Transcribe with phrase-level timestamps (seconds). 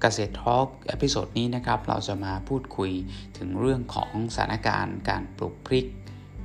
[0.00, 2.92] เกษตร Talk episode นี้นะครับ เราจะมาพูดคุย
[3.38, 5.86] ถึงเรื่องของสถานการณ์การปลูกพริก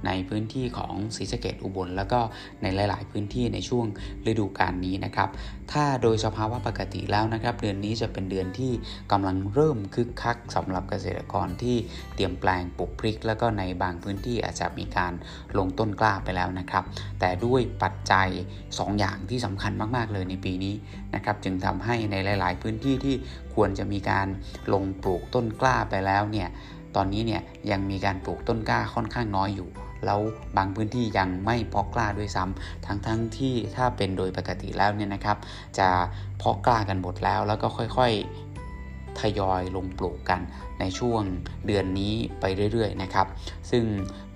[0.08, 2.20] ในพื้นที่ของศรีสะเกษอุบล แล้วก็
[2.62, 3.86] ในหลาย ๆ พื้นที่ในช่วง
[4.30, 5.30] ฤดูกาลนี้นะครับ
[5.72, 8.72] ถ้าโดยสภาวะปกติแล้วนะครับ เดือนนี้จะเป็นเดือนที่
[9.12, 11.76] กำลังเริ่มคึกคักสำหรับเกษตรกรที่
[12.16, 15.14] เตรียมแปลงปลูกพริก แล้วก็ในบางพื้นที่อาจจะมีการ
[15.58, 16.84] ลงต้นกล้าไปแล้วนะครับ
[17.20, 18.30] แต่ด้วยปัจจัย
[18.66, 20.76] 2 อย่างที่สำคัญมาก ๆ เลยในปีนี้
[21.16, 23.16] นะครับจึงทำให้ในหลาย ๆ พื้นที่ที่
[23.56, 24.28] ควรจะมีการ
[24.74, 26.50] ลงปลูกต้นกล้าไปแล้วเนี่ย
[26.96, 29.70] ตอนนี้เนี่ยยังมีการปลูกต้นกล้าค่อนข้างน้อยอยู่
[30.06, 30.20] แล้ว
[30.58, 35.38] บางพื้นที่ยังไม่เพาะกล้าด้วยซ้ำทั้งทั้งที่ถ้าเป็นโดยปกติแล้วเนี่ยนะครับ
[35.80, 35.90] จะ
[36.38, 40.42] เพาะกล้ากันหมดแล้ว แล้วก็ค่อยๆทยอยลงปลูกกัน
[40.80, 41.22] ในช่วง
[41.66, 43.28] เดือนนี้ไปเรื่อยๆนะครับ
[43.72, 43.84] ซึ่ง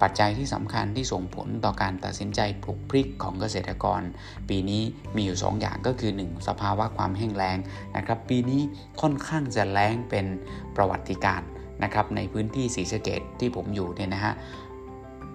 [0.01, 4.01] ปัจจัยที่สำคัญที่ส่งผลต่อการตัดสินใจปลูกพริกของเกษตรกร
[4.49, 4.83] ปีนี้
[5.15, 7.57] มีอยู่ 2 อย่างก็คือ 1 สภาวะความแห้งแล้ง
[7.95, 8.61] นะครับ ปีนี้
[9.01, 10.25] ค่อนข้างจะแล้งเป็น
[10.75, 11.41] ประวัติการ
[11.83, 14.33] นะครับในพื้นที่สีสะเกดที่ผมอยู่เนี่ยนะฮะ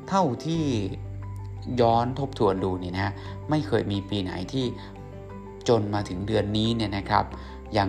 [0.08, 0.64] เท่าที่
[1.80, 3.12] ย้อนทบทวนดูเนี่ยนะ
[3.50, 4.64] ไม่เคยมีปีไหนที่
[5.68, 7.24] จนมาถึงเดือนนี้เนี่ยนะครับ
[7.78, 7.88] ยัง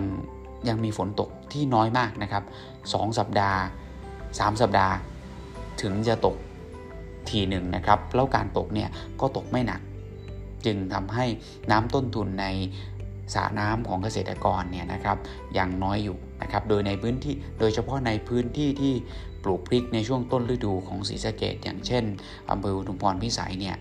[0.68, 2.44] ยังมีฝนตกที่น้อยมากนะครับ
[2.80, 3.60] 2 สัปดาห์
[4.08, 4.94] 3 สัปดาห์
[5.82, 6.36] ถึงจะตก
[7.28, 8.88] ทีหนึ่งนะครับ แล้วการตกเนี่ย
[9.20, 9.80] ก็ตกไม่หนัก
[10.64, 11.24] จึงทำให้
[11.70, 12.46] น้ำต้นทุนใน
[13.34, 15.16] สระน้ำของเกษตรกรเนี่ยนะครับ
[15.58, 18.94] ยังน้อยอยู่นะครับ โดยในพื้นที่โดยเฉพาะในพื้นที่ที่
[19.44, 22.04] ปลูกพริกในช่วงต้นฤดูของศรีสะเกดอย่างเช่น
[22.50, 23.76] อำเภออุทุมพรพิสัยเนี่ย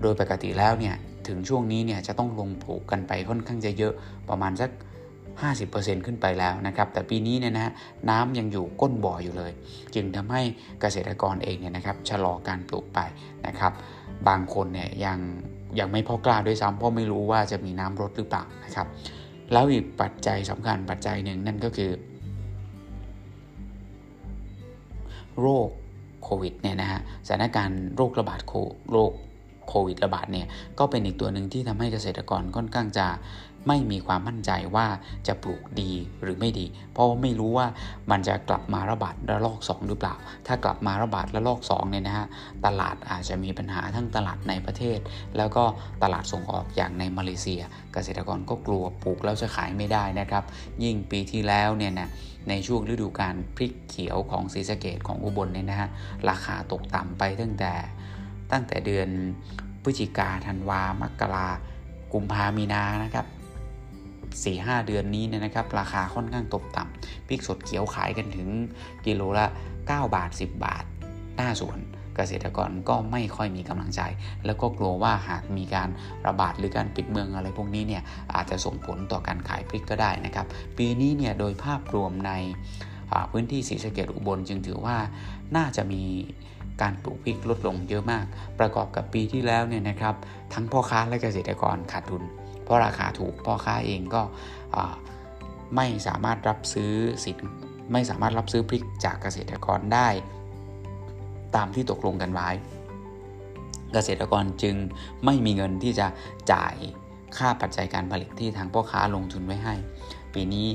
[0.00, 0.94] โดยปกติแล้วเนี่ย
[1.28, 3.92] ถึงช่วงนี้เนี่ยจะต้องลงปลูกกันไปค่อนข้างจะเยอะ
[4.28, 4.70] ประมาณสัก
[5.38, 7.72] 50%ขึ้นไปแล้วนะครับ แต่ปีนี้เนี่ยนะ
[8.10, 9.52] น้ำยังอยู่ก้นบ่ออยู่เลย
[9.94, 10.42] จึงทำให้
[10.80, 12.98] เกษตรกรเองเนี่ยนะครับชะลอการปลูกไป
[13.46, 13.72] นะครับ
[14.28, 15.18] บางคนเนี่ยยัง
[15.78, 18.86] ยังไม่พอกล้าด้วยซ้ำเพราะไม่รู้ว่าจะมีน้ำรดหรือเปล่านะครับ
[19.52, 21.90] แล้วอีกปัจจัยสำคัญปัจจัยหนึ่งนั่นก็คือ
[25.40, 25.68] โรค
[26.24, 29.12] โควิดเนี่ยนะฮะสถานการณ์โรคระบาดโโรค
[29.68, 30.46] โควิดระบาดเนี่ย
[30.78, 33.06] ก็เป็นอีกตัวหนึ่งที่ทำให้เกษตรกรค่อนข้างจะ
[33.68, 34.86] ไม่มีความมั่นใจว่า
[35.26, 35.92] จะปลูกดี
[36.22, 37.66] หรือไม่ดี เพราะว่าไม่รู้ว่า
[38.10, 40.14] มันจะกลับมาระบาดระลอก 2 หรือเปล่า
[40.46, 42.26] ถ้ากลับมาระบาดระลอก2เนี่ยนะฮะ
[42.66, 44.98] ตลาดอาจจะมีปัญหาทั้งตลาดในประเทศ
[45.36, 45.64] แล้วก็
[46.02, 50.44] ตลาดส่งออกอย่างในมาเลเซีย เกษตรกรก็กลัวปลูกแล้วจะขายไม่ได้นะครับ
[50.84, 52.08] ยิ่งปีที่แล้วเนี่ยนะ
[52.48, 55.88] ในช่วงฤดูการพริกเขียวของศรีสะเกดของอุบลเนี่ยนะฮะ
[56.28, 57.72] ราคาตกต่ำไปตั้งแต่
[58.52, 59.08] ตั้งแต่เดือน
[59.82, 61.48] พฤศจิกาธันวามกรา
[62.12, 63.26] กุมภามีนานะครับ
[64.42, 68.48] 4-5 เดือนนี้เนี่ยนะครับ ราคาค่อนข้างตกต่ำพริกสดเขียวขายกันถึง
[69.06, 69.46] กิโลละ
[69.78, 70.84] 9 บาท 10 บาท
[71.36, 71.78] หน้าสวน
[72.16, 74.00] เกษตรกรก็ไม่ค่อยมีกำลังใจ
[74.46, 75.88] แล้วก็กลัวว่าหากมีการ
[76.26, 78.02] ระบาดหรือการปิดเมืองอะไรพวกนี้เนี่ย
[78.34, 80.46] อาจจะส่งผลต่อการขายพริกก็ได้นะครับ
[80.78, 82.32] ปีนี้เนี่ยโดยภาพรวมใน
[83.30, 84.96] พื้นที่ศรีสะเกดอุบลจึงถือว่า
[85.56, 86.02] น่าจะมี
[86.82, 88.24] การปลูกพริกลดลงเยอะมาก
[88.60, 90.14] ประกอบกับปีที่แล้วเนี่ยนะครับ
[90.52, 92.22] ทั้งพ่อค้าและเกษตรกรขาดทุน
[92.64, 94.22] เพราะราคาถูกพ่อค้าเองก็
[95.76, 96.92] ไม่สามารถรับซื้อ
[97.24, 97.38] สิน
[97.92, 100.08] ไม่สามารถรับซื้อพริกจากเกษตรกรได้
[101.56, 102.48] ตามที่ตกลงกันไว้
[103.92, 104.76] เกษตรกรจึง
[105.24, 106.06] ไม่มีเงินที่จะ
[106.52, 106.74] จ่าย
[107.36, 109.74] ค่าปัจจัยการผลิตที่ทางพ่อค้าลงทุนไว้ให้
[110.34, 110.66] ปีนี้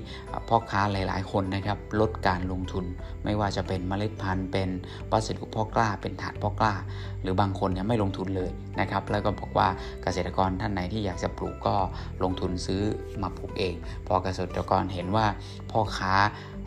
[0.49, 2.85] พ่อค้าหลาย ๆ คนนะครับ ลดการลงทุน
[3.23, 4.69] ไม่ว่าจะเป็นเมล็ดพันธุ์ เป็น
[5.11, 6.73] วัสดุเพาะกล้า เป็นถาดเพาะกล้า
[7.21, 9.67] หรือบางคนเนี่ยไม่ลงทุนเลยนะครับ แล้วก็บอกว่า
[10.03, 11.75] เกษตรกรท่านไหนที่อยากจะปลูกก็
[12.23, 12.81] ลงทุนซื้อ
[13.21, 13.75] มาปลูกเอง
[14.07, 15.25] พอเกษตรกรเห็นว่า
[15.71, 16.13] พ่อค้า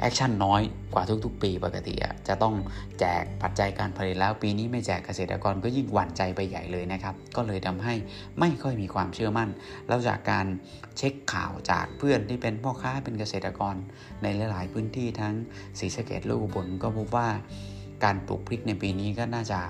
[0.03, 0.63] action น้อย
[0.95, 1.95] กว่าทุกๆ ปีปกติ
[2.29, 2.55] จะต้อง
[3.01, 7.95] แจกปัจจัยการผลิตแล้วปีนี้ไม่แจกเกษตรกรก็ยิ่งหวั่นใจไปใหญ่เลยนะครับ ก็เลยทำให้
[8.41, 9.49] ไม่ค่อยมีความเชื่อมั่น
[9.89, 10.47] แล้วจากการ
[10.97, 13.75] เช็คข่าวจากเพื่อนที่เป็นพ่อค้าเป็นเกษตรกร
[14.23, 15.35] ในหลาย ๆ พื้นที่ทั้ง
[15.79, 17.29] ศรีสะเกดลูกบนก็พบว่า
[18.05, 19.61] การปลูกพริกในปีนี้ก็น่าจะ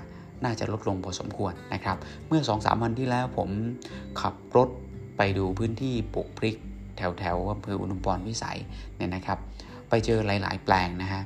[0.43, 1.97] น่าจะลดลงพอสมควรนะครับ
[2.27, 3.49] เมื่อ 2-3สวันที่แล้วผม
[4.21, 4.69] ขับรถ
[5.17, 6.55] ไปดูพื้นที่ปลูกพริก
[6.97, 8.57] แถวแถวอำเภออุดมพรวิสัย
[8.97, 9.39] เนี่ยนะครับ
[9.95, 11.21] ไปเจอหลาย ๆ แปลงนะฮะ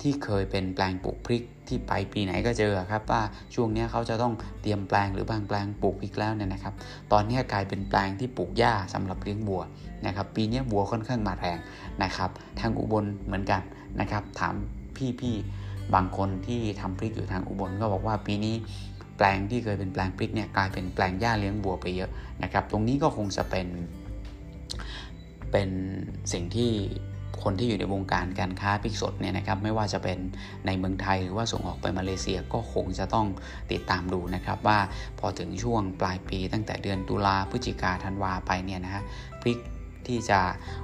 [0.00, 3.22] ที่เคยเป็นแปลงปลูกพริกที่ไปปีไหนก็เจอครับว่า
[3.54, 6.74] ช่วงนี้เขาจะต้องเตรียมแปลงหรือบางแปลงปลูกพริกแล้วเนี่ยนะครับ
[7.12, 9.62] ตอนนี้กลายเป็นแปลงที่ปลูกหญ้าสำหรับเลี้ยงวัว
[10.06, 11.58] นะครับ ปีนี้วัวค่อนข้างมาแรง
[12.02, 12.30] นะครับ
[12.60, 13.62] ทางอุบลเหมือนกัน
[14.00, 14.54] นะครับ ถาม
[15.20, 18.54] พี่ๆบางคนที่ทำพริกอยู่ทางอุบลก็บอกว่าปีนี้
[19.16, 22.10] แปลงที่เคยเป็นแปลงพริกเนี่ยกลายเป็นแปลงหญ้าเลี้ยงวัวไปเยอะ
[22.42, 23.68] นะครับ ตรงนี้ก็คงจะเป็น
[25.52, 25.70] เป็น
[26.32, 26.72] สิ่งที่
[27.44, 30.18] คนที่อยู่ในวงการการค้าพริกสดเนี่ยนะครับไม่ว่าจะเป็น
[30.66, 33.26] ในเมืองไทยหรือว่าส่งออกไปมาเลเซียก็คงจะต้อง
[33.72, 34.78] ติดตามดูนะครับว่า
[35.18, 39.02] พอถึงช่วงปลายปีตั้งแต่เดือนตุลาพฤศจิกาธันวาไปเนี่ยนะฮะ
[39.40, 39.58] พริก
[40.06, 40.40] ที่จะ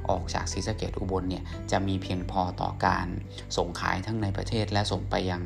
[0.08, 3.06] ออกจากศรีสะเกดอุบลเนี่ยจะมีเพียงพอต่อการ
[3.56, 5.42] ส่งขายทั้งในประเทศและส่งไปยัง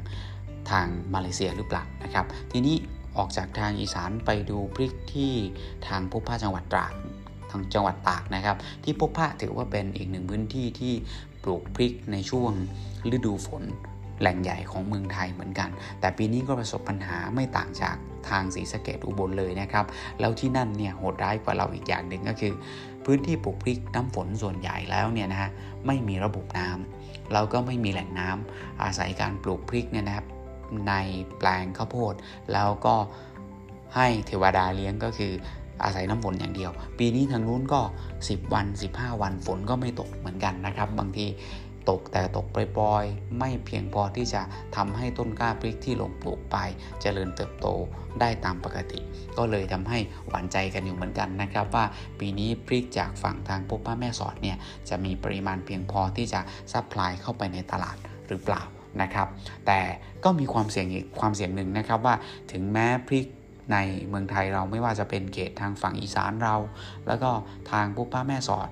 [0.71, 2.77] ทางมาเลเซียหรือเปล่านะครับ ทีนี้
[3.19, 5.33] ออกจากทางอีสานไปดูพริกที่
[5.87, 6.95] ทางพบผ้าจังหวัดตราด
[7.53, 10.95] ทางจังหวัดตากนะครับ ที่พบผ้าถือว่าเป็นอีกหนึ่งพื้นที่ที่
[11.43, 12.53] ปลูกพริกในช่วง
[13.17, 13.63] ฤดูฝน
[14.21, 15.71] แหล่งใหญ่ของเมืองไทยเหมือนกัน
[16.01, 17.97] แต่ปีนี้ก็ประสบปัญหาไม่ต่างจาก
[18.29, 19.87] ทางศรีสะเกดอุบลเลยนะครับ
[20.21, 22.55] แล้วที่นั่นเนี่ยโหดร้ายกว่าเราอีกอย่างหนึ่งก็คือ
[23.05, 25.51] พื้นที่ปลูกพริกน้ำฝนส่วนใหญ่แล้วเนี่ยนะฮะ
[25.87, 30.27] ไม่มีระบบน้ำเราก็ไม่มีแหล่งน้ำอาศัยการปลูกพริกเนี่ยนะครับ
[30.89, 30.93] ใน
[31.39, 32.15] แปลงข้าวโพด
[32.53, 32.97] แล้วก็
[33.97, 35.33] ให้เทวดาเลี้ยงก็คือ
[35.85, 37.81] อาศัยน้ำฝนอย่างเดียว ปีนี้ทางนู้นก็
[38.19, 41.27] 10 วัน 15 วันฝนก็ไม่ตกเหมือนกันนะครับ บางที
[41.91, 44.43] ตกแต่ตกปล่อยๆไม่เพียงพอที่จะ
[44.77, 46.71] ทำให้ต้นกล้าพริกที่ลงปลูกไปจ
[47.01, 47.67] เจริญเติบโต
[48.21, 48.99] ได้ตามปกติ
[49.37, 49.99] ก็เลยทำให้
[50.29, 51.85] หวั่นใจกันอยู่เหมือนกันนะครับ ว่า
[52.21, 54.57] ปีนี้พริกจากฝั่งทางพบป้าแม่สอดเนี่ย
[54.89, 56.41] จะมีปริมาณเพียงพอที่จะ
[56.73, 57.97] ซัพพลายเข้าไปในตลาด
[58.29, 58.63] หรือเปล่า
[59.03, 59.29] นะครับ
[59.67, 59.81] แต่
[60.25, 62.15] ก็มีความเสี่ยงอีกความเสี่ยงหนึ่งนะครับว่า
[62.53, 63.27] ถึงแม้พริก
[63.73, 63.77] ใน
[64.09, 66.57] เมืองไทยเราไม่ว่าจะเป็นเขตทางฝั่งอีสานเรา
[67.07, 67.31] แล้วก็
[67.71, 68.69] ทางปุ๊บป้าแม่สอด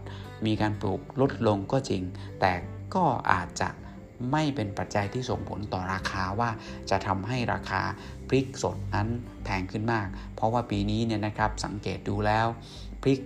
[0.46, 2.02] มีการปลูกลดลงก็จริง
[2.40, 2.52] แต่
[2.94, 3.68] ก็อาจจะ
[4.32, 6.50] ไม่เป็นปัจจัยที่ส่งผลต่อราคาว่า
[6.90, 7.82] จะทำให้ราคา
[8.28, 9.08] พริกสดนั้น
[9.44, 12.46] แพงขึ้นมาก เพราะว่าปีนี้เนี่ยนะครับสังเกตดูแล้ว
[13.02, 13.18] พริก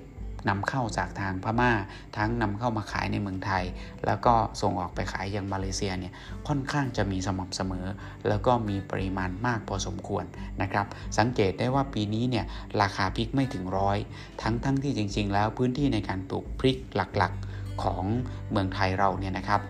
[0.48, 1.72] นำเข้าจากทางพม่า
[2.16, 3.64] ทั้งนำเข้ามาขายในเมืองไทย
[4.06, 6.12] แล้วก็ส่งออกไปขายยังมาเลเซียเนี่ย
[6.48, 7.86] ค่อนข้างจะมีสม่ำเสมอ
[8.28, 10.24] แล้วก็มีปริมาณมากพอสมควร
[10.62, 10.86] นะครับ
[11.18, 12.44] สังเกตได้ว่าปีนี้เนี่ย
[12.82, 13.98] ราคาพริกไม่ถึงร้อย
[14.42, 18.04] ทั้งทั้งที่จริง ๆ แล้วพื้นที่ในการปลูกพริกหลักๆของ
[18.50, 19.60] เมืองไทยเราเนี่ยนะครับ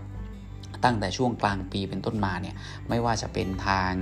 [0.85, 2.55] ตั้งแต่ช่วงกลางปีเป็นต้นมาเนี่ย
[2.89, 3.93] ไม่ว่าจะเป็นทาง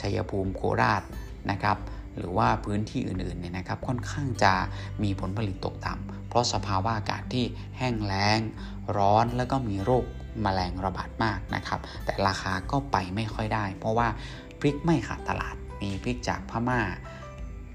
[0.00, 1.02] ชัยภูมิโคราช
[1.50, 1.76] นะครับ
[2.18, 4.54] หรือว่าพื้นที่อื่นๆเนี่ยนะครับค่อนข้างจะ
[5.02, 7.44] มีผลผลิตตกต่ำเพราะสภาวะอากาศที่
[7.78, 8.40] แห้งแล้ง
[8.96, 10.04] ร้อนแล้วก็มีโรค
[10.44, 14.08] มแมลงระบาดมากนะครับแต่ราคาก็ไปไม่ค่อยได้ เพราะว่า
[14.60, 16.80] พริกไม่ขาดตลาดมีพริกจากพม่า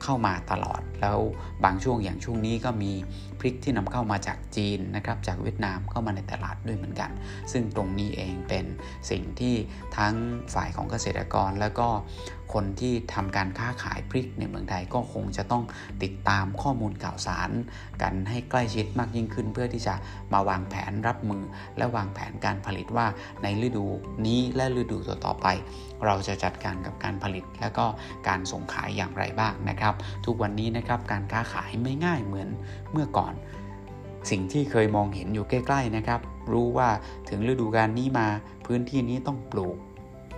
[0.03, 1.19] เข้ามาตลอด แล้ว
[1.63, 2.91] บางช่วงอย่างช่วงนี้ก็มี
[3.39, 7.11] พริกที่นำเข้ามาจากจีนนะครับจากเวียดนามเข้ามาในตลาดด้วยเหมือนกัน
[7.51, 8.65] ซึ่งตรงนี้เองเป็น
[9.09, 9.55] สิ่งที่
[9.97, 10.13] ทั้ง
[10.53, 11.87] ฝ่ายของเกษตรกรแล้วก็
[12.53, 15.63] คนที่ทำการค้าขายพริกในเมืองไทยก็คงจะต้อง
[16.03, 17.51] ติดตามข้อมูลข่าวสาร
[18.01, 19.95] กันให้ใกล้ชิดมากยิ่งขึ้น เพื่อที่จะ
[20.33, 21.43] มาวางแผนรับมือ
[21.77, 23.07] และวางแผนการผลิตว่า
[23.43, 23.85] ในฤดู
[24.25, 25.47] นี้และฤดูต่อๆไป
[26.05, 27.85] เราจะจัดการกับการผลิต และก็
[28.27, 29.93] การส่งขายอย่างไรบ้างนะครับ
[30.25, 32.49] ทุกวันนี้นะครับการค้าขายไม่ง่ายเหมือน
[32.91, 33.33] เมื่อก่อน
[34.31, 36.19] สิ่งที่เคยมองเห็นอยู่ใกล้ ๆนะครับ
[36.53, 36.89] รู้ว่า
[37.29, 38.27] ถึงฤดูกาลนี้มา
[38.65, 39.77] พื้นที่นี้ต้องปลูก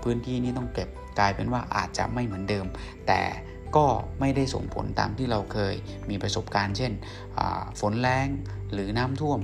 [0.04, 0.90] พื้นที่นี้ต้องเก็บ
[1.20, 2.66] กลายเป็นว่าอาจจะไม่เหมือนเดิม
[3.08, 3.22] แต่
[3.76, 3.86] ก็
[4.20, 5.76] ไม่ได้ส่งผลตามที่เราเคย
[6.10, 6.92] มีประสบการณ์ เช่น
[7.80, 8.28] ฝนแรง
[8.74, 9.40] หรือน้ำท่วม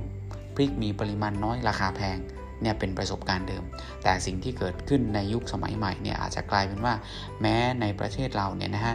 [0.54, 2.18] พริกมีปริมาณน้อยราคาแพง
[2.62, 3.64] เนี่ยเป็นประสบการณ์เดิม
[4.02, 6.94] แต่สิ่งที่เกิดขึ้นในยุคสมัยใหม่เนี่ยอาจจะกลายเป็นว่า
[7.40, 8.94] แม้ในประเทศเราเนี่ยนะฮะ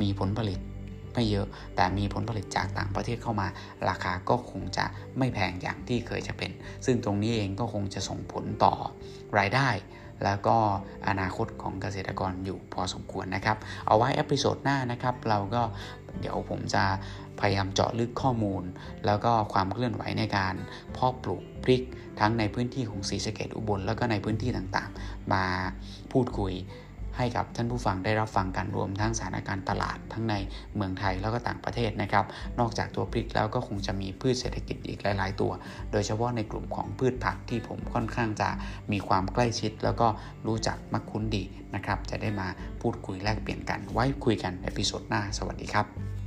[0.00, 0.58] มีผลผลิต
[1.14, 1.46] ไม่เยอะ
[1.76, 3.46] แต่มีผลผลิตจากต่างประเทศเข้ามา
[3.88, 4.84] ราคาก็คงจะ
[5.18, 6.50] ไม่แพงอย่างที่เคยจะเป็น
[6.86, 8.74] ซึ่งตรงนี้เองก็คงจะส่งผลต่อ
[9.38, 9.68] รายได้
[10.24, 10.56] แล้วก็
[11.08, 13.56] อนาคตของเกษตรกรอยู่พอสมควรนะครับ
[13.86, 15.62] เอาไว้อพิโซดหน้านะครับ เราก็
[16.20, 16.84] เดี๋ยวผมจะ
[17.40, 18.62] พยายามเจาะลึกข้อมูล
[19.06, 20.54] แล้วก็ความเคลื่อนไหวในการ
[20.92, 21.82] เพาะปลูกพริก
[22.20, 25.44] ทั้งในพื้นที่ของศรีสะเกดอุบลแล้วก็ในพื้นที่ต่างๆ มา
[26.12, 26.52] พูดคุย
[27.20, 30.34] ให้กับท่านผู้ฟังได้รับฟังกันรวมทั้งสถานการณ์ตลาดทั้งใน
[30.76, 32.24] เมืองไทยแล้วก็ต่างประเทศนะครับ
[32.58, 35.52] นอกจากตัวพริกแล้วก็คงจะมีพืชเศรษฐกิจอีกหลาย ๆ ตัว
[35.92, 38.48] โดยเฉพาะในกลุ่มของพืชผักที่ผมค่อนข้างจะ
[38.92, 40.08] มีความใกล้ชิด แล้วก็
[40.46, 42.48] รู้จักมักคุ้นดีนะครับ จะได้มา
[42.80, 46.19] พูดคุยแลกเปลี่ยนกันไว้คุยกันในพิโซดหน้า สวัสดีครับ